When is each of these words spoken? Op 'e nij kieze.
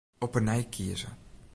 Op 0.25 0.33
'e 0.35 0.39
nij 0.47 0.63
kieze. 0.73 1.07